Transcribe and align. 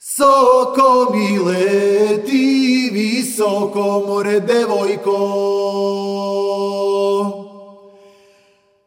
Soko 0.00 1.10
mi 1.12 1.38
leti 1.38 2.90
visoko 2.92 4.04
more 4.06 4.40
devojko 4.40 5.18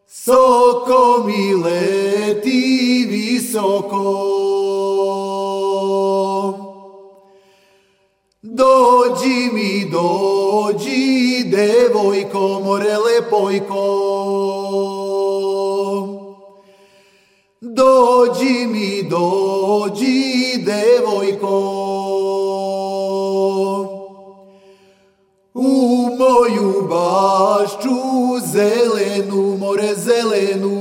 Soko 0.08 1.24
mi 1.28 1.54
leti 1.54 3.08
visoko 3.10 4.32
Dođi 8.42 9.50
mi, 9.54 9.90
dođi, 9.92 11.44
devojko, 11.44 12.62
more 12.66 12.98
lepojko. 12.98 13.84
Dođi 17.62 18.68
mi, 18.68 19.04
dođi, 19.10 19.61
devojko. 20.72 21.58
U 25.54 25.72
moju 26.20 26.72
bašču 26.90 28.00
zelenu, 28.54 29.58
more 29.58 29.96
zelenu. 29.96 30.78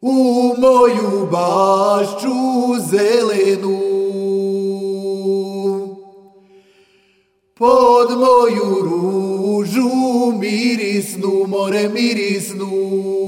U 0.00 0.16
moju 0.58 1.28
bašču 1.32 2.38
zelenu. 2.90 3.78
Pod 7.58 8.10
moju 8.24 8.68
ružu 8.88 9.90
mirisnu, 10.40 11.46
more 11.46 11.88
mirisnu. 11.88 13.19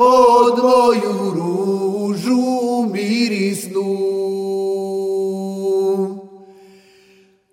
Pod 0.00 0.56
moju 0.64 1.14
ružu 1.36 2.44
mirisnu. 2.92 3.96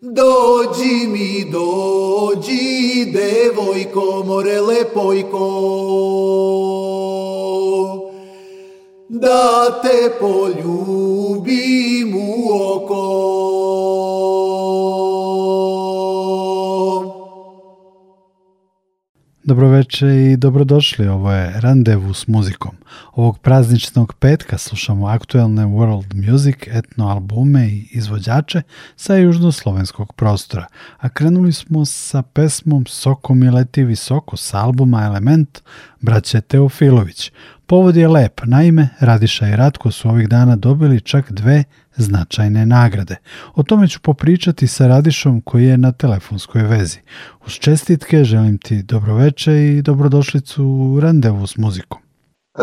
Dođi 0.01 1.07
mi, 1.07 1.45
dođi, 1.51 3.05
devojko, 3.11 4.23
more 4.25 4.61
lepojko. 4.61 5.47
Da 9.09 9.81
te 9.81 10.13
poljubim 10.19 12.15
u 12.15 12.53
oko. 12.73 13.56
Dobroveče 19.47 20.07
i 20.07 20.37
dobrodošli, 20.37 21.07
ovo 21.07 21.31
je 21.31 21.61
Randevu 21.61 22.13
s 22.13 22.27
muzikom. 22.27 22.71
Ovog 23.13 23.39
prazničnog 23.39 24.13
petka 24.19 24.57
slušamo 24.57 25.07
aktuelne 25.07 25.65
world 25.65 26.29
music, 26.29 26.55
etno 26.67 27.07
albume 27.07 27.67
i 27.67 27.87
izvođače 27.91 28.61
sa 28.95 29.15
južnoslovenskog 29.15 30.13
prostora, 30.13 30.65
a 30.97 31.09
krenuli 31.09 31.53
smo 31.53 31.85
sa 31.85 32.21
pesmom 32.21 32.85
Soko 32.85 33.33
mi 33.33 33.49
leti 33.49 33.83
visoko 33.83 34.37
s 34.37 34.53
albuma 34.53 35.03
Element 35.03 35.61
braće 36.01 36.41
Teofilović. 36.41 37.31
Povod 37.69 37.95
je 37.95 38.07
lep, 38.07 38.41
naime 38.45 38.89
Radiša 38.99 39.47
i 39.47 39.55
Ratko 39.55 39.91
su 39.91 40.09
ovih 40.09 40.29
dana 40.29 40.55
dobili 40.55 41.01
čak 41.01 41.31
dve 41.31 41.63
značajne 41.95 42.65
nagrade. 42.65 43.15
O 43.55 43.63
tome 43.63 43.87
ću 43.87 43.99
popričati 44.01 44.67
sa 44.67 44.87
Radišom 44.87 45.41
koji 45.41 45.65
je 45.65 45.77
na 45.77 45.91
telefonskoj 45.91 46.61
vezi. 46.61 46.99
Uz 47.45 47.53
čestitke 47.53 48.23
želim 48.23 48.57
ti 48.57 48.83
dobroveče 48.83 49.53
i 49.53 49.81
dobrodošlicu 49.81 50.65
u 50.65 50.99
randevu 50.99 51.47
s 51.47 51.57
muzikom. 51.57 52.01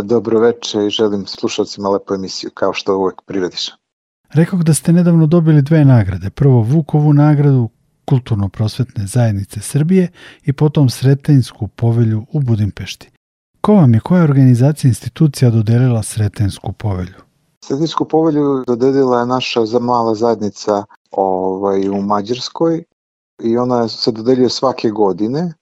Dobroveče 0.02 0.86
i 0.86 0.90
želim 0.90 1.26
slušalcima 1.26 1.88
lepu 1.88 2.14
emisiju, 2.14 2.50
kao 2.54 2.72
što 2.72 2.96
uvek 2.96 3.14
priradiš. 3.26 3.70
Rekao 4.32 4.58
da 4.58 4.74
ste 4.74 4.92
nedavno 4.92 5.26
dobili 5.26 5.62
dve 5.62 5.84
nagrade. 5.84 6.30
Prvo 6.30 6.62
Vukovu 6.62 7.12
nagradu 7.12 7.68
Kulturno-prosvetne 8.04 9.06
zajednice 9.06 9.60
Srbije 9.60 10.08
i 10.44 10.52
potom 10.52 10.88
Sretenjsku 10.88 11.68
povelju 11.68 12.26
u 12.32 12.40
Budimpešti. 12.40 13.13
Ko 13.64 13.74
vam 13.74 13.94
je 13.94 14.00
koja 14.00 14.22
organizacija 14.22 14.88
institucija 14.88 15.50
dodelila 15.50 16.02
Sretensku 16.02 16.72
povelju? 16.72 17.14
Sredinsku 17.64 18.04
povelju 18.04 18.64
dodelila 18.66 19.20
je 19.20 19.26
naša 19.26 19.66
za 19.66 19.78
mala 19.78 20.14
zajednica 20.14 20.84
ovaj, 21.10 21.88
u 21.88 22.02
Mađarskoj 22.02 22.84
i 23.42 23.56
ona 23.58 23.88
se 23.88 24.12
dodeljuje 24.12 24.48
svake 24.48 24.90
godine. 24.90 25.52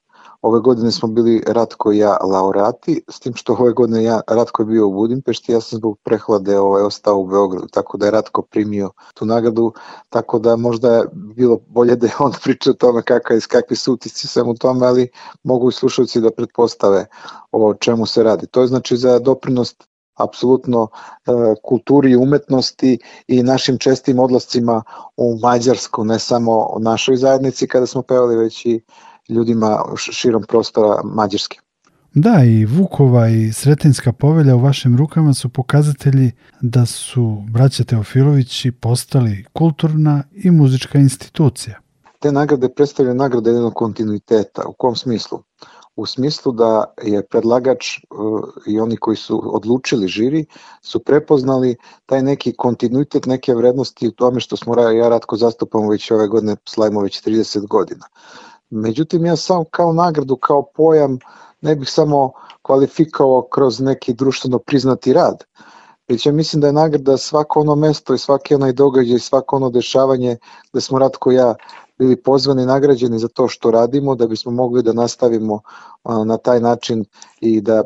Ove 0.42 0.60
godine 0.60 0.92
smo 0.92 1.08
bili 1.08 1.42
Ratko 1.46 1.92
i 1.92 1.98
ja 1.98 2.16
laureati, 2.24 3.02
s 3.08 3.20
tim 3.20 3.34
što 3.34 3.52
ove 3.52 3.72
godine 3.72 4.04
ja, 4.04 4.20
Ratko 4.28 4.62
je 4.62 4.66
bio 4.66 4.88
u 4.88 4.92
Budimpešti, 4.92 5.52
ja 5.52 5.60
sam 5.60 5.76
zbog 5.76 5.98
prehlade 6.04 6.58
ovaj, 6.58 6.82
ostao 6.82 7.18
u 7.18 7.26
Beogradu, 7.26 7.68
tako 7.68 7.98
da 7.98 8.06
je 8.06 8.10
Ratko 8.10 8.42
primio 8.42 8.90
tu 9.14 9.26
nagradu, 9.26 9.72
tako 10.08 10.38
da 10.38 10.56
možda 10.56 10.94
je 10.94 11.04
bilo 11.12 11.58
bolje 11.68 11.96
da 11.96 12.06
je 12.06 12.12
on 12.18 12.32
priča 12.44 12.70
o 12.70 12.74
tome 12.74 13.02
kakva, 13.02 13.36
kakvi 13.48 13.76
su 13.76 13.92
utisci 13.92 14.28
sam 14.28 14.48
u 14.48 14.54
tome, 14.54 14.86
ali 14.86 15.08
mogu 15.42 15.68
i 15.68 15.72
slušalci 15.72 16.20
da 16.20 16.30
pretpostave 16.30 17.06
o 17.52 17.74
čemu 17.74 18.06
se 18.06 18.22
radi. 18.22 18.46
To 18.46 18.60
je 18.60 18.66
znači 18.66 18.96
za 18.96 19.18
doprinost 19.18 19.84
apsolutno 20.14 20.88
e, 20.92 21.30
kulturi 21.62 22.10
i 22.10 22.16
umetnosti 22.16 22.98
i 23.26 23.42
našim 23.42 23.78
čestim 23.78 24.18
odlascima 24.18 24.82
u 25.16 25.38
Mađarsku, 25.42 26.04
ne 26.04 26.18
samo 26.18 26.52
o 26.52 26.78
našoj 26.78 27.16
zajednici 27.16 27.68
kada 27.68 27.86
smo 27.86 28.02
pevali, 28.02 28.36
već 28.36 28.66
i 28.66 28.80
ljudima 29.28 29.78
širom 29.96 30.42
prostora 30.48 31.00
Mađarske. 31.04 31.58
Da, 32.14 32.44
i 32.44 32.64
Vukova 32.64 33.28
i 33.28 33.52
Sretenska 33.52 34.12
povelja 34.12 34.56
u 34.56 34.60
vašim 34.60 34.96
rukama 34.96 35.34
su 35.34 35.48
pokazatelji 35.48 36.32
da 36.60 36.86
su 36.86 37.42
braća 37.50 37.84
Teofilovići 37.84 38.72
postali 38.72 39.44
kulturna 39.52 40.22
i 40.32 40.50
muzička 40.50 40.98
institucija. 40.98 41.80
Te 42.20 42.32
nagrade 42.32 42.68
predstavljaju 42.68 43.14
nagrade 43.14 43.50
jednog 43.50 43.74
kontinuiteta. 43.74 44.62
U 44.68 44.72
kom 44.72 44.96
smislu? 44.96 45.42
u 45.96 46.06
smislu 46.06 46.52
da 46.52 46.84
je 47.02 47.26
predlagač 47.26 47.98
uh, 47.98 48.40
i 48.66 48.80
oni 48.80 48.96
koji 48.96 49.16
su 49.16 49.54
odlučili 49.56 50.08
žiri 50.08 50.44
su 50.82 51.00
prepoznali 51.00 51.76
taj 52.06 52.22
neki 52.22 52.52
kontinuitet, 52.56 53.26
neke 53.26 53.54
vrednosti 53.54 54.08
u 54.08 54.12
tome 54.12 54.40
što 54.40 54.56
smo 54.56 54.80
ja 54.80 55.08
ratko 55.08 55.36
zastupamo 55.36 55.90
već 55.90 56.10
ove 56.10 56.28
godine, 56.28 56.56
slavimo 56.68 57.00
već 57.00 57.22
30 57.22 57.66
godina. 57.68 58.06
Međutim, 58.74 59.26
ja 59.26 59.36
sam 59.36 59.64
kao 59.70 59.92
nagradu, 59.92 60.36
kao 60.36 60.62
pojam, 60.74 61.18
ne 61.60 61.76
bih 61.76 61.90
samo 61.90 62.32
kvalifikovao 62.62 63.42
kroz 63.42 63.80
neki 63.80 64.14
društveno 64.14 64.58
priznati 64.58 65.12
rad, 65.12 65.44
već 66.08 66.26
ja 66.26 66.32
mislim 66.32 66.60
da 66.60 66.66
je 66.66 66.72
nagrada 66.72 67.16
svako 67.16 67.60
ono 67.60 67.74
mesto 67.74 68.14
i 68.14 68.18
svaki 68.18 68.54
onaj 68.54 68.72
događaj, 68.72 69.18
svako 69.18 69.56
ono 69.56 69.70
dešavanje 69.70 70.36
gde 70.72 70.80
smo 70.80 70.98
Ratko 70.98 71.32
i 71.32 71.34
ja 71.34 71.54
bili 72.02 72.16
pozvani 72.16 72.66
nagrađeni 72.66 73.18
za 73.18 73.28
to 73.28 73.48
što 73.48 73.70
radimo, 73.70 74.14
da 74.14 74.26
bismo 74.26 74.52
mogli 74.52 74.82
da 74.82 74.92
nastavimo 74.92 75.60
na 76.04 76.36
taj 76.36 76.60
način 76.60 77.04
i 77.40 77.60
da 77.60 77.82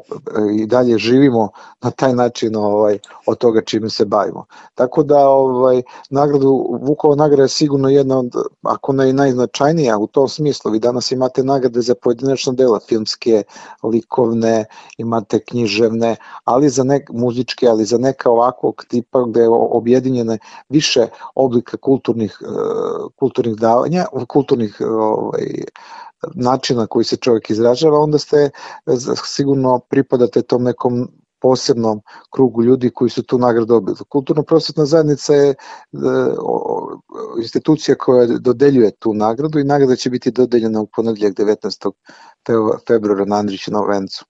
i 0.59 0.67
dalje 0.67 0.99
živimo 0.99 1.49
na 1.83 1.91
taj 1.91 2.15
način 2.15 2.57
ovaj 2.57 2.99
od 3.27 3.39
toga 3.39 3.61
čime 3.61 3.91
se 3.91 4.05
bavimo. 4.05 4.45
Tako 4.75 5.03
da 5.03 5.29
ovaj 5.29 5.83
nagradu 6.11 6.79
Vukova 6.83 7.17
nagrada 7.17 7.43
je 7.43 7.49
sigurno 7.49 7.89
jedna 7.89 8.19
od 8.19 8.33
ako 8.63 8.93
ne 8.93 9.11
i 9.11 9.13
najznačajnija 9.13 9.99
u 9.99 10.07
tom 10.07 10.29
smislu. 10.29 10.71
Vi 10.71 10.79
danas 10.79 11.13
imate 11.13 11.45
nagrade 11.45 11.81
za 11.81 11.95
pojedinačna 11.95 12.53
dela, 12.53 12.81
filmske, 12.89 13.43
likovne, 13.83 14.65
imate 14.99 15.39
književne, 15.39 16.17
ali 16.45 16.69
za 16.69 16.85
nek 16.85 17.11
muzičke, 17.13 17.69
ali 17.69 17.85
za 17.85 17.99
neka 17.99 18.31
ovakvog 18.31 18.85
tipa 18.89 19.25
gde 19.29 19.41
je 19.41 19.49
objedinjene 19.51 20.39
više 20.69 21.07
oblika 21.35 21.77
kulturnih 21.77 22.39
e, 22.43 22.47
kulturnih 23.17 23.57
davanja, 23.57 24.06
kulturnih 24.29 24.81
ovaj 24.81 25.65
načina 26.35 26.87
koji 26.87 27.05
se 27.05 27.17
čovjek 27.17 27.51
izražava, 27.51 28.01
onda 28.01 28.19
ste 28.19 28.37
e, 28.37 28.51
sigurno 29.25 29.79
pripadate 29.79 30.43
tom 30.43 30.63
nekom 30.63 31.09
posebnom 31.41 32.01
krugu 32.31 32.63
ljudi 32.63 32.91
koji 32.91 33.11
su 33.11 33.23
tu 33.23 33.39
nagradu 33.39 33.67
dobili. 33.67 33.97
Kulturno-prosvetna 34.09 34.85
zajednica 34.87 35.35
je 35.35 35.51
e, 35.51 35.55
institucija 37.43 37.95
koja 37.95 38.27
dodeljuje 38.27 38.91
tu 38.91 39.15
nagradu 39.15 39.59
i 39.59 39.65
nagrada 39.65 39.97
će 39.97 40.11
biti 40.11 40.31
dodeljena 40.31 40.81
u 40.81 40.89
ponedljak 40.97 41.35
19. 41.35 41.91
februara 42.89 43.25
na 43.25 43.37
Andrićenom 43.37 43.89
vencu. 43.89 44.25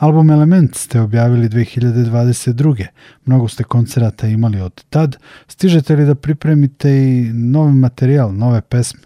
Album 0.00 0.30
Element 0.30 0.74
ste 0.74 1.00
objavili 1.00 1.48
2022. 1.48 2.86
Mnogo 3.24 3.48
ste 3.48 3.64
koncerata 3.64 4.26
imali 4.26 4.60
od 4.60 4.84
tad. 4.90 5.16
Stižete 5.48 5.96
li 5.96 6.04
da 6.04 6.14
pripremite 6.14 6.90
i 6.90 7.30
novi 7.34 7.72
materijal, 7.72 8.34
nove 8.34 8.60
pesme? 8.60 9.00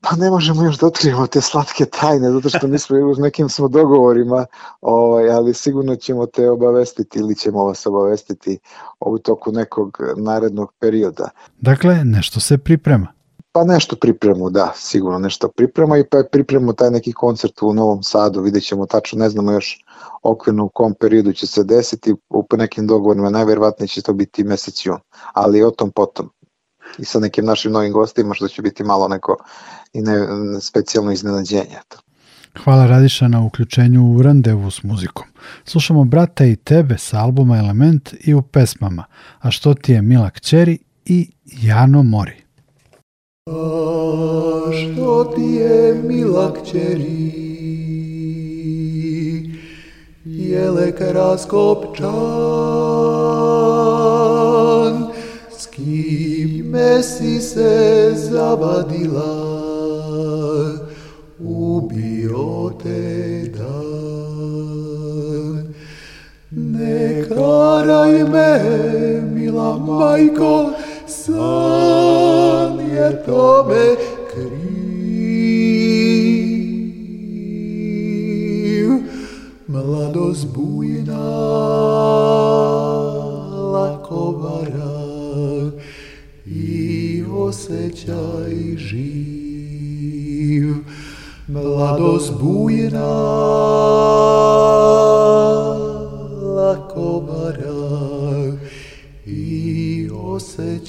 Pa 0.00 0.16
ne 0.16 0.30
možemo 0.30 0.64
još 0.64 0.78
da 0.78 0.86
otkrijemo 0.86 1.26
te 1.26 1.40
slatke 1.40 1.84
tajne, 1.84 2.30
zato 2.30 2.48
što 2.48 2.66
mi 2.66 2.78
smo 2.78 2.96
u 2.96 3.14
nekim 3.18 3.48
smo 3.48 3.68
dogovorima, 3.68 4.46
ovaj, 4.80 5.30
ali 5.30 5.54
sigurno 5.54 5.96
ćemo 5.96 6.26
te 6.26 6.50
obavestiti 6.50 7.18
ili 7.18 7.34
ćemo 7.34 7.64
vas 7.64 7.86
obavestiti 7.86 8.58
u 9.00 9.18
toku 9.18 9.52
nekog 9.52 9.98
narednog 10.16 10.72
perioda. 10.78 11.28
Dakle, 11.60 12.04
nešto 12.04 12.40
se 12.40 12.58
priprema. 12.58 13.19
Pa 13.52 13.64
nešto 13.64 13.96
pripremu, 13.96 14.50
da, 14.50 14.72
sigurno 14.76 15.18
nešto 15.18 15.48
priprema 15.48 15.98
i 15.98 16.04
pa 16.10 16.22
pripremu 16.32 16.72
taj 16.72 16.90
neki 16.90 17.12
koncert 17.12 17.62
u 17.62 17.74
Novom 17.74 18.02
Sadu, 18.02 18.40
vidjet 18.40 18.64
ćemo 18.64 18.86
tačno, 18.86 19.18
ne 19.18 19.30
znamo 19.30 19.52
još 19.52 19.78
okvirno 20.22 20.64
u 20.64 20.68
kom 20.68 20.94
periodu 21.00 21.32
će 21.32 21.46
se 21.46 21.64
desiti, 21.64 22.14
u 22.28 22.46
nekim 22.56 22.86
dogovorima 22.86 23.30
najverovatnije 23.30 23.88
će 23.88 24.02
to 24.02 24.12
biti 24.12 24.44
mesec 24.44 24.86
jun, 24.86 24.98
ali 25.32 25.62
o 25.62 25.70
tom 25.70 25.90
potom. 25.90 26.30
I 26.98 27.04
sa 27.04 27.18
nekim 27.18 27.44
našim 27.44 27.72
novim 27.72 27.92
gostima 27.92 28.34
što 28.34 28.48
će 28.48 28.62
biti 28.62 28.84
malo 28.84 29.08
neko 29.08 29.36
i 29.92 30.02
ne, 30.02 30.26
specijalno 30.60 31.12
iznenađenje. 31.12 31.78
Hvala 32.64 32.86
Radiša 32.86 33.28
na 33.28 33.44
uključenju 33.44 34.16
u 34.16 34.22
randevu 34.22 34.70
s 34.70 34.82
muzikom. 34.82 35.26
Slušamo 35.64 36.04
Brata 36.04 36.44
i 36.44 36.56
tebe 36.56 36.98
sa 36.98 37.18
albuma 37.18 37.58
Element 37.58 38.14
i 38.20 38.34
u 38.34 38.42
pesmama 38.42 39.04
A 39.40 39.50
što 39.50 39.74
ti 39.74 39.92
je 39.92 40.02
Mila 40.02 40.30
Kćeri 40.30 40.78
i 41.04 41.30
Jano 41.44 42.02
Mori. 42.02 42.39
Što 44.72 45.32
ti 45.36 45.42
je 45.42 45.94
Mila 45.94 46.52
Kćeri? 46.54 47.30
Jelek 50.24 51.00
raskopčan 51.00 52.10
S 55.58 55.66
kime 55.66 57.02
si 57.02 57.40
se 57.40 58.10
zavadila 58.14 59.60
ubio 61.38 62.70
te 62.82 63.42
dan. 63.58 64.50
Ne 66.50 67.24
karaj 67.28 68.24
me, 68.24 68.60
mila 69.34 69.78
majko, 69.78 70.70
san 71.10 72.80
je 72.80 73.22
tome 73.26 73.96
kriv. 74.32 74.70
Mladost 79.66 80.46
bujna, 80.54 81.28
lako 83.72 84.30
vara 84.30 85.70
i 86.46 87.24
osjećaj 87.32 88.76
živ 88.76 90.74
mladost 91.52 92.32
bujna, 92.40 93.10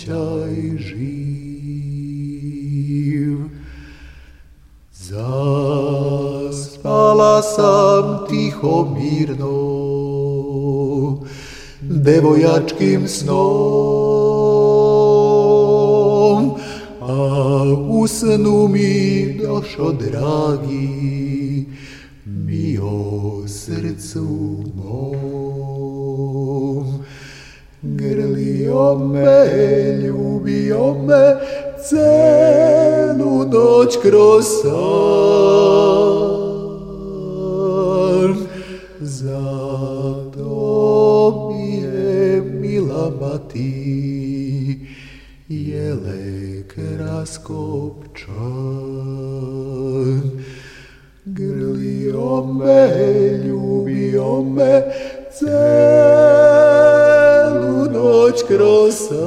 osjećaj 0.02 0.78
živ. 0.78 1.12
Zaspala 4.94 6.62
sam 7.42 8.26
tiho 8.30 8.96
mirno, 9.00 9.58
devojačkim 11.82 13.08
snom, 13.08 13.36
a 17.02 17.64
u 17.90 18.08
snu 18.08 18.68
mi 18.68 19.34
došo 19.44 19.92
dragi, 19.92 21.66
mi 22.26 22.78
o 22.78 23.44
srcu 23.48 24.58
mom. 24.76 25.61
Grlio 27.84 28.96
me, 28.96 29.50
ljubio 30.04 30.94
me, 30.94 31.38
celu 31.90 33.46
noć 33.46 33.98
kroz 34.02 34.46
san. 34.62 34.72
Zato 39.00 40.46
mi 41.50 41.78
je 41.78 42.42
mila 42.42 43.12
mati, 43.22 44.88
jelek 45.50 46.78
raskopčan. 47.00 48.32
Grlio 51.26 52.44
me, 52.46 52.90
ljubio 53.46 54.42
me, 54.42 54.84
celu 55.40 56.71
Господь 58.22 58.48
красан. 58.48 59.18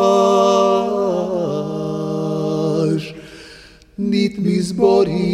nit 3.97 4.37
mi 4.37 4.61
zborí. 4.61 5.32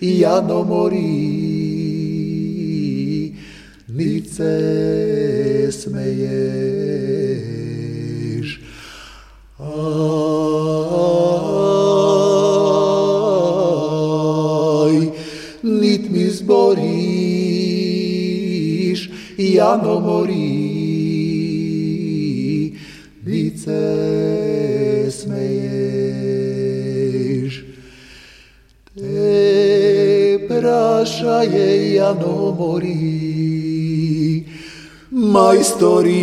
Zboriš, 0.00 0.18
Jano 0.18 0.64
mori, 0.64 1.04
nit 3.88 4.32
se 4.32 5.68
smeješ. 5.72 7.20
Aj, 9.58 9.70
nit 15.62 16.10
mi 16.10 16.30
zboriš, 16.30 16.80
Jano 19.36 20.00
mori, 20.00 20.49
prašaje 31.40 31.94
Jano 31.94 32.54
mori, 32.58 34.44
majstorine, 35.10 36.20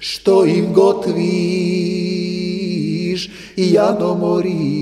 što 0.00 0.44
im 0.44 0.72
gotviš, 0.72 1.20
Jano 3.56 4.14
mori, 4.14 4.81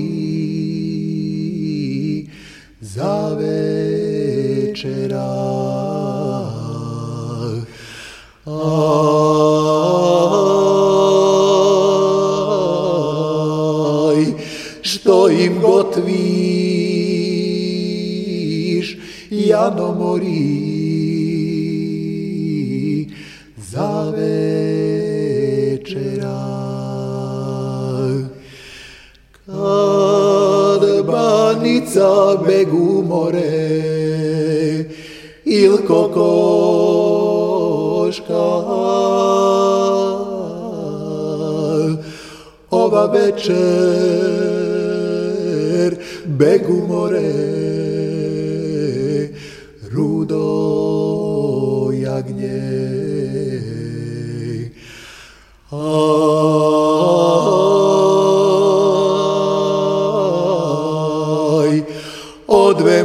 večer 43.31 44.31
begu 46.25 46.87
more 46.87 47.31
rudo 49.91 50.47
jagnje 51.93 52.61
Aj, 55.71 55.79
o 62.47 62.73
dve 62.73 63.03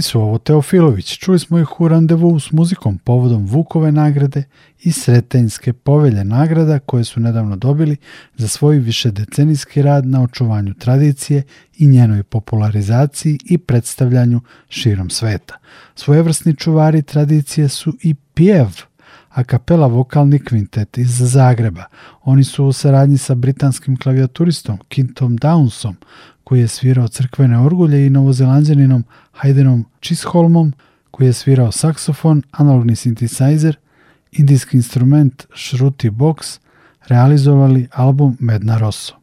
Bili 0.00 0.08
su 0.08 0.20
ovo 0.20 0.38
Teofilović, 0.38 1.18
čuli 1.18 1.38
smo 1.38 1.58
ih 1.58 1.80
u 1.80 1.88
randevu 1.88 2.40
s 2.40 2.52
muzikom 2.52 2.98
povodom 2.98 3.46
Vukove 3.46 3.92
nagrade 3.92 4.42
i 4.82 4.92
Sretenjske 4.92 5.72
povelje 5.72 6.24
nagrada 6.24 6.78
koje 6.78 7.04
su 7.04 7.20
nedavno 7.20 7.56
dobili 7.56 7.96
za 8.36 8.48
svoj 8.48 8.78
višedecenijski 8.78 9.82
rad 9.82 10.06
na 10.06 10.22
očuvanju 10.22 10.74
tradicije 10.74 11.42
i 11.78 11.86
njenoj 11.86 12.22
popularizaciji 12.22 13.38
i 13.44 13.58
predstavljanju 13.58 14.40
širom 14.68 15.10
sveta. 15.10 15.58
Svojevrsni 15.94 16.56
čuvari 16.56 17.02
tradicije 17.02 17.68
su 17.68 17.92
i 18.02 18.14
pjev, 18.14 18.68
a 19.30 19.44
kapela 19.44 19.86
vokalni 19.86 20.38
kvintet 20.38 20.98
iz 20.98 21.18
Zagreba. 21.18 21.84
Oni 22.22 22.44
su 22.44 22.64
u 22.64 22.72
saradnji 22.72 23.18
sa 23.18 23.34
britanskim 23.34 23.96
klavijaturistom 23.96 24.78
Kintom 24.88 25.38
Downsom, 25.38 25.94
koji 26.44 26.60
je 26.60 26.68
svirao 26.68 27.08
crkvene 27.08 27.58
orgulje 27.58 28.06
i 28.06 28.10
novozelanđaninom 28.10 29.04
Haydenom 29.42 29.84
Chisholmom, 30.02 30.72
koji 31.10 31.26
je 31.26 31.32
svirao 31.32 31.72
saksofon, 31.72 32.42
analogni 32.50 32.92
synthesizer, 32.92 33.74
indijski 34.32 34.76
instrument 34.76 35.46
Shruti 35.54 36.10
Box, 36.10 36.58
realizovali 37.08 37.88
album 37.92 38.36
Medna 38.40 38.78
Rosso. 38.78 39.14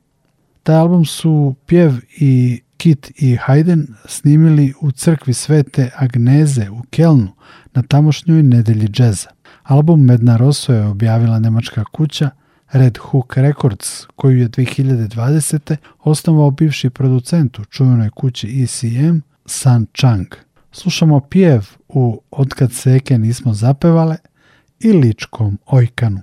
Taj 0.63 0.75
album 0.75 1.05
su 1.05 1.55
Pjev 1.65 1.93
i 2.19 2.61
Kit 2.77 3.11
i 3.15 3.37
Hayden 3.47 3.85
snimili 4.05 4.73
u 4.81 4.91
crkvi 4.91 5.33
Svete 5.33 5.89
Agneze 5.95 6.69
u 6.69 6.81
Kelnu 6.89 7.31
na 7.73 7.81
tamošnjoj 7.81 8.43
nedelji 8.43 8.87
džeza. 8.87 9.29
Album 9.67 10.01
Medna 10.01 10.37
Rosso 10.37 10.73
je 10.73 10.85
objavila 10.85 11.39
nemačka 11.39 11.83
kuća 11.83 12.29
Red 12.71 12.97
Hook 12.97 13.37
Records, 13.37 14.05
koju 14.15 14.37
je 14.37 14.49
2020. 14.49 15.75
osnovao 15.99 16.51
bivši 16.51 16.89
producent 16.89 17.59
u 17.59 17.65
čuvenoj 17.65 18.09
kući 18.09 18.63
ECM, 18.63 19.17
San 19.45 19.85
Chang. 19.97 20.27
Slušamo 20.71 21.19
pjev 21.19 21.65
u 21.87 22.21
Otkad 22.31 22.71
seke 22.73 23.17
nismo 23.17 23.53
zapevale 23.53 24.17
i 24.79 24.91
ličkom 24.93 25.59
ojkanu. 25.65 26.21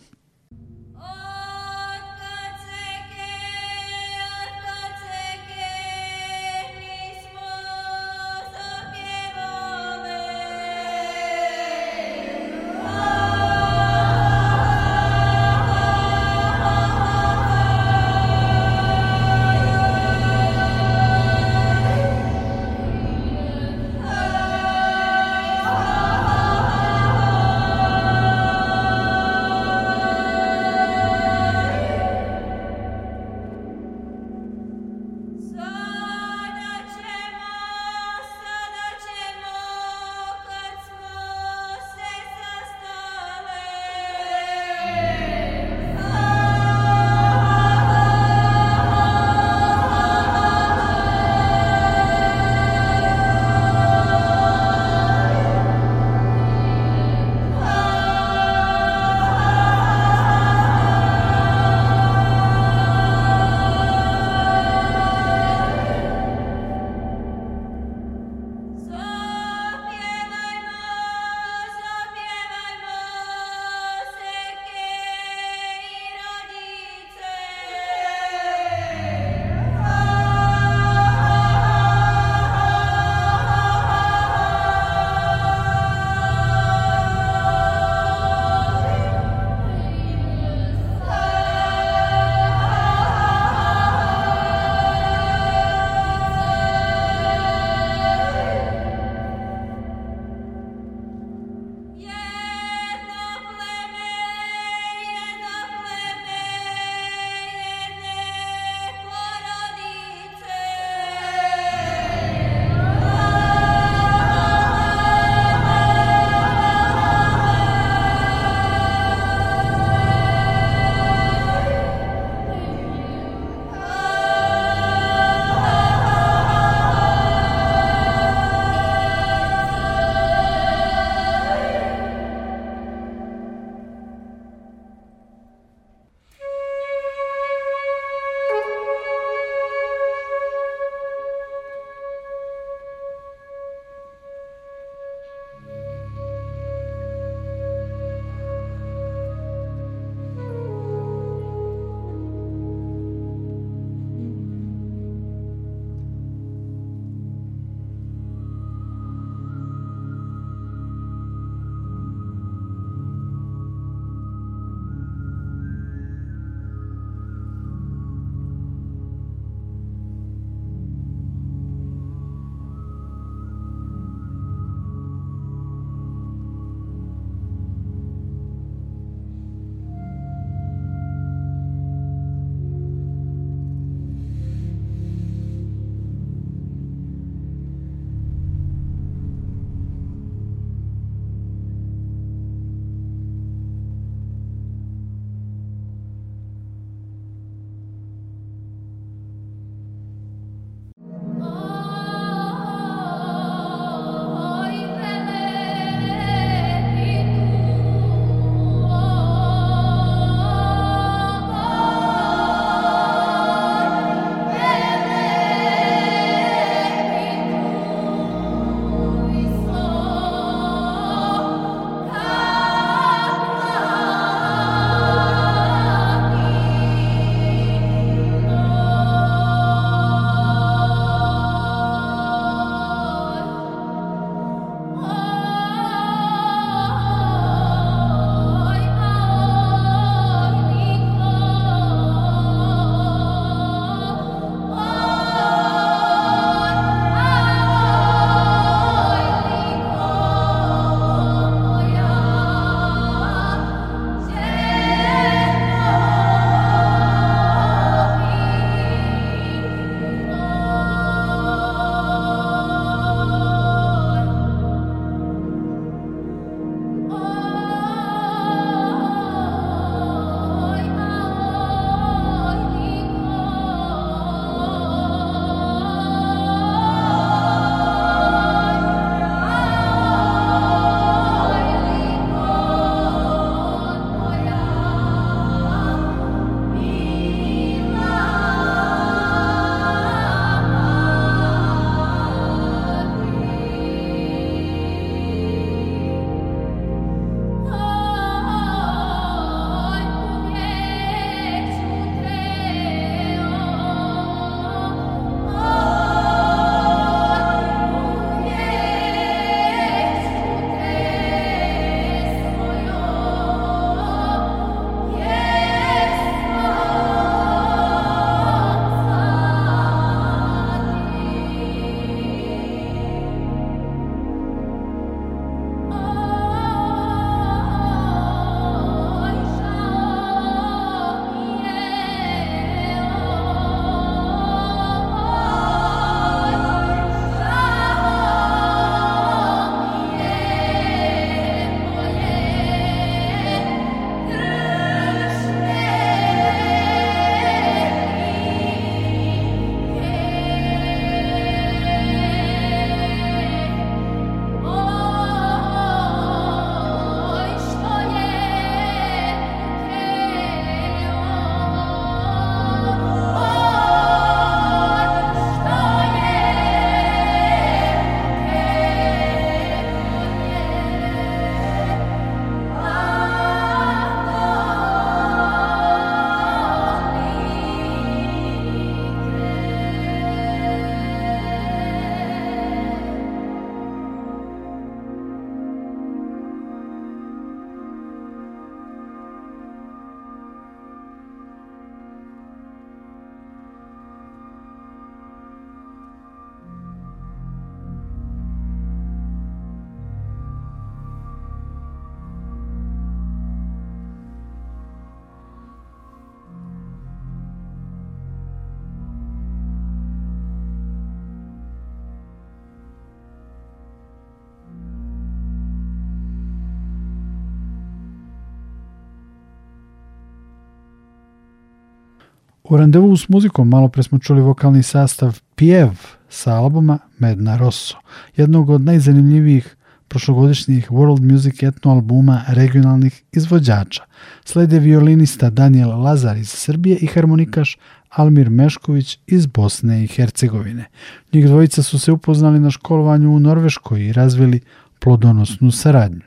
U 422.75 422.77
randevu 422.77 423.17
s 423.17 423.29
muzikom 423.29 423.69
malo 423.69 423.89
pre 423.89 424.03
smo 424.03 424.19
čuli 424.19 424.41
vokalni 424.43 424.83
sastav 424.83 425.41
Pjev 425.55 425.89
sa 426.29 426.55
albuma 426.55 426.99
Medna 427.19 427.57
Rosso, 427.57 427.97
jednog 428.37 428.71
od 428.71 428.81
najzanimljivijih 428.81 429.77
prošlogodišnjih 430.09 430.91
World 430.91 431.33
Music 431.33 431.63
etno 431.63 431.91
albuma 431.91 432.43
regionalnih 432.49 433.23
izvođača. 433.33 434.03
Slede 434.45 434.79
violinista 434.79 435.51
Daniel 435.51 436.03
Lazar 436.03 436.37
iz 436.37 436.49
Srbije 436.49 436.97
i 436.97 437.07
harmonikaš 437.07 437.77
Almir 438.09 438.51
Mešković 438.51 439.19
iz 439.27 439.47
Bosne 439.47 440.05
i 440.05 440.07
Hercegovine. 440.07 440.85
Njih 441.33 441.47
dvojica 441.47 441.83
su 441.83 441.99
se 441.99 442.13
upoznali 442.13 442.61
na 442.61 442.71
školovanju 442.71 443.31
u 443.31 443.41
Norveškoj 443.41 444.05
i 444.05 444.13
razvili 444.13 444.61
plodonosnu 444.99 445.71
saradnju. 445.71 446.23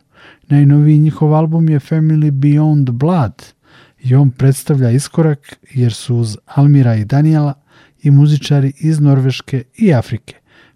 Najnoviji 0.49 0.99
njihov 0.99 1.35
album 1.35 1.69
je 1.69 1.79
Family 1.79 2.31
Beyond 2.31 2.91
Blood 2.91 3.56
i 4.09 4.15
on 4.15 4.31
predstavlja 4.31 4.89
iskorak 4.89 5.59
jer 5.73 5.93
su 5.93 6.15
uz 6.15 6.37
Almira 6.45 6.95
i 6.95 7.05
Daniela 7.05 7.53
i 8.03 8.11
muzičari 8.11 8.73
iz 8.79 8.99
Norveške 8.99 9.63
i 9.77 9.93
Afrike. 9.93 10.35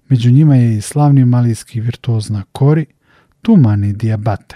Među 0.10 0.32
njima 0.32 0.56
je 0.56 0.78
i 0.78 0.82
slavni 0.82 1.26
malijski 1.26 1.82
virtuoz 1.82 2.30
na 2.30 2.44
kori 2.52 2.86
Tumani 3.42 3.94
Diabate. 3.94 4.56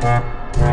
Música 0.00 0.67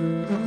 Mm-hmm. 0.00 0.40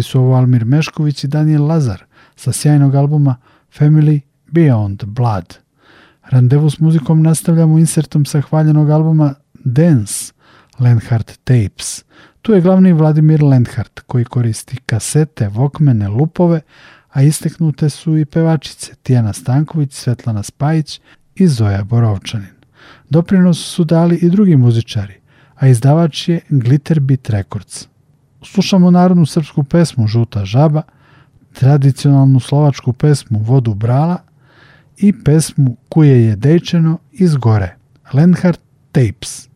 Su 0.00 0.20
ovo 0.20 0.34
Almir 0.34 0.64
Mešković 0.64 1.24
i 1.24 1.28
Daniel 1.28 1.66
Lazar 1.66 2.04
sa 2.36 2.52
sjajnog 2.52 2.94
albuma 2.94 3.36
Family 3.78 4.20
Beyond 4.52 5.04
Blood. 5.04 5.54
Randevu 6.30 6.70
s 6.70 6.78
muzikom 6.78 7.22
nastavljamo 7.22 7.78
insertom 7.78 8.24
sa 8.24 8.40
hvaljenog 8.40 8.90
albuma 8.90 9.34
Dance 9.54 10.32
Lenhart 10.78 11.38
Tapes. 11.44 12.04
Tu 12.42 12.52
je 12.52 12.60
glavni 12.60 12.92
Vladimir 12.92 13.42
Lenhart 13.42 14.00
koji 14.00 14.24
koristi 14.24 14.76
kasete, 14.86 15.48
vokmene, 15.48 16.08
lupove, 16.08 16.60
a 17.10 17.22
isteknute 17.22 17.90
su 17.90 18.16
i 18.18 18.24
pevačice 18.24 18.94
Tijana 19.02 19.32
Stanković, 19.32 19.92
Svetlana 19.92 20.42
Spajić 20.42 21.00
i 21.34 21.46
Zoja 21.46 21.84
Borovčanin. 21.84 22.54
Doprinos 23.08 23.58
su 23.58 23.84
dali 23.84 24.16
i 24.16 24.30
drugi 24.30 24.56
muzičari, 24.56 25.14
a 25.54 25.68
izdavač 25.68 26.28
je 26.28 26.40
Glitterbit 26.48 27.30
Records. 27.30 27.91
Slušamo 28.44 28.90
narodnu 28.90 29.26
srpsku 29.26 29.64
pesmu 29.64 30.06
Žuta 30.06 30.44
žaba, 30.44 30.82
tradicionalnu 31.52 32.40
slovačku 32.40 32.92
pesmu 32.92 33.38
Vodu 33.38 33.74
brala 33.74 34.18
i 34.98 35.12
pesmu 35.24 35.76
Kuje 35.88 36.26
je 36.26 36.36
dejčeno 36.36 36.98
iz 37.12 37.36
gore, 37.36 37.76
Lenhart 38.12 38.60
Tapes. 38.92 39.51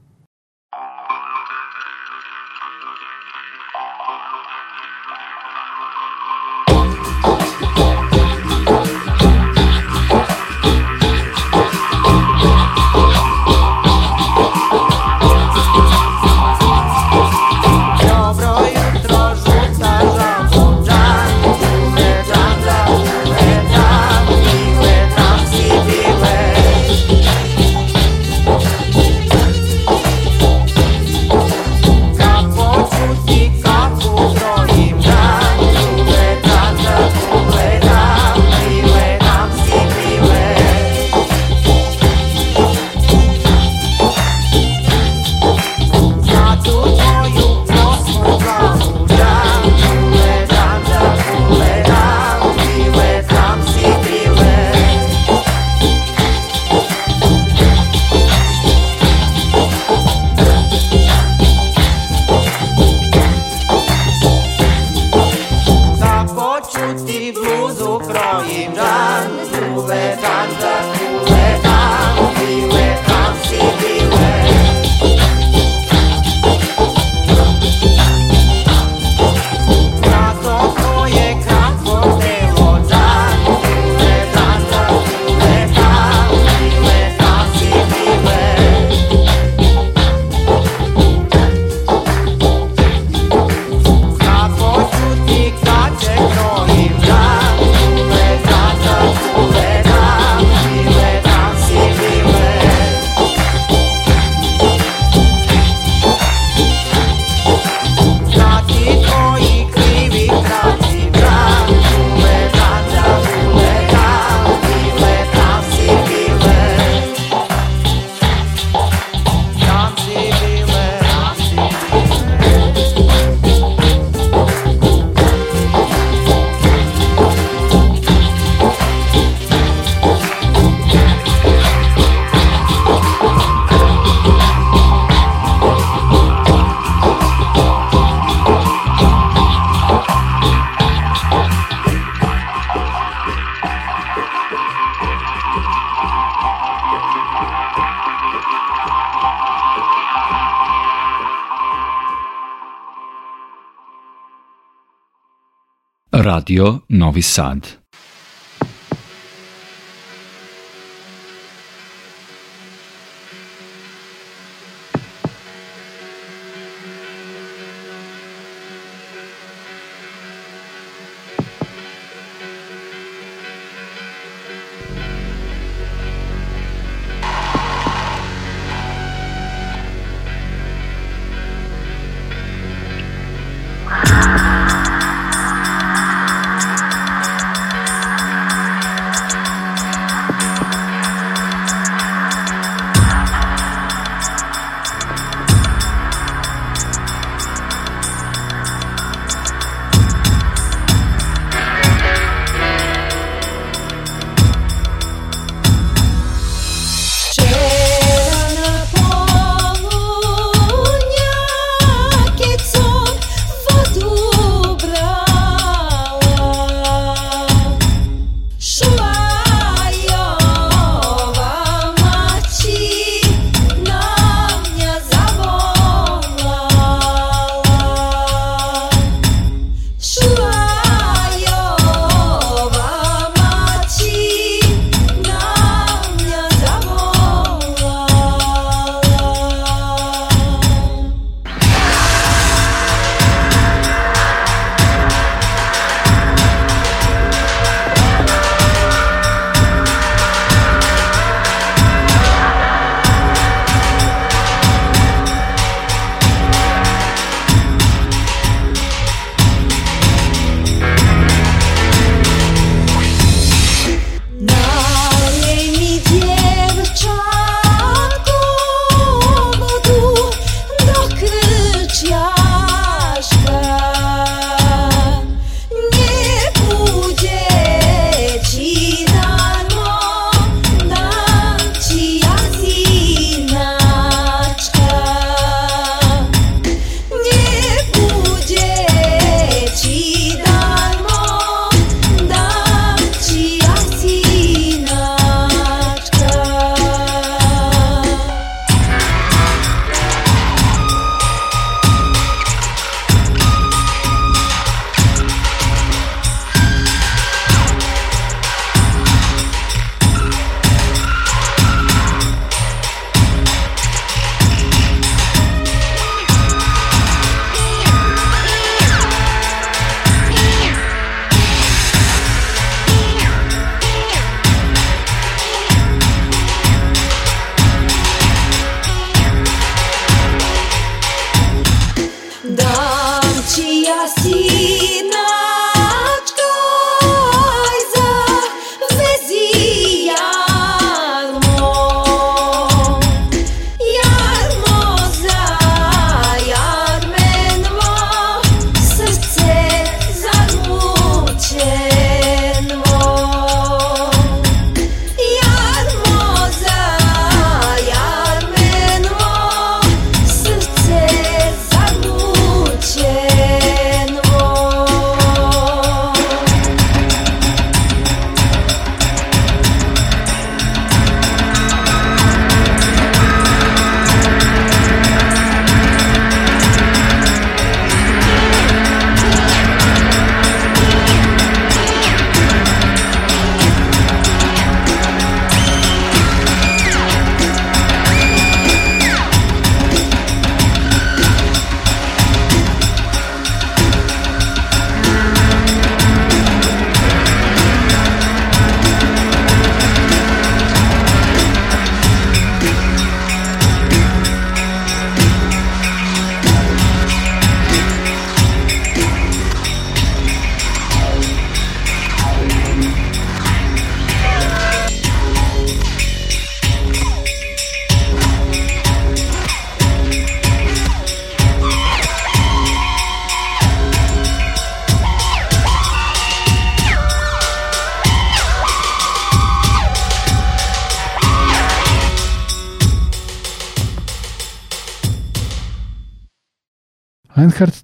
Radio 156.27 156.83
Novi 156.89 157.23
Sad. 157.23 157.86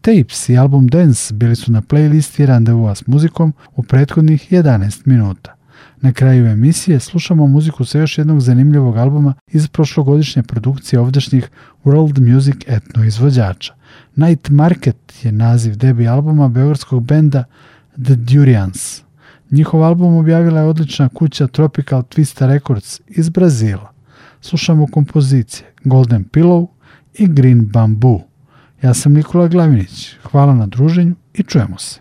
Tapes 0.02 0.48
i 0.48 0.56
album 0.56 0.86
Dance 0.86 1.34
bili 1.34 1.56
su 1.56 1.72
na 1.72 1.82
playlisti 1.82 2.46
Randevua 2.46 2.94
s 2.94 3.06
muzikom 3.06 3.52
u 3.76 3.82
prethodnih 3.82 4.52
11 4.52 5.02
minuta. 5.04 5.54
Na 6.00 6.12
kraju 6.12 6.46
emisije 6.46 7.00
slušamo 7.00 7.46
muziku 7.46 7.84
sa 7.84 7.98
još 7.98 8.18
jednog 8.18 8.40
zanimljivog 8.40 8.96
albuma 8.96 9.34
iz 9.46 9.68
prošlogodišnje 9.68 10.42
produkcije 10.42 11.00
ovdašnjih 11.00 11.50
World 11.84 12.32
Music 12.32 12.56
etno 12.66 13.04
izvođača. 13.04 13.74
Night 14.16 14.48
Market 14.50 15.24
je 15.24 15.32
naziv 15.32 15.76
debi 15.76 16.08
albuma 16.08 16.48
beogradskog 16.48 17.04
benda 17.04 17.44
The 18.04 18.14
Durians. 18.14 19.02
Njihov 19.50 19.82
album 19.82 20.16
objavila 20.16 20.60
je 20.60 20.66
odlična 20.66 21.08
kuća 21.08 21.46
Tropical 21.46 22.02
Twista 22.02 22.46
Records 22.46 23.00
iz 23.06 23.28
Brazila. 23.28 23.92
Slušamo 24.40 24.86
kompozicije 24.86 25.72
Golden 25.84 26.24
Pillow 26.24 26.66
i 27.14 27.26
Green 27.26 27.66
Bamboo. 27.66 28.31
Ja 28.82 28.94
sam 28.94 29.12
Nikola 29.14 29.48
Glavinić. 29.48 30.16
Hvala 30.22 30.54
na 30.54 30.66
druženju 30.66 31.14
i 31.34 31.42
čujemo 31.42 31.78
se. 31.78 32.00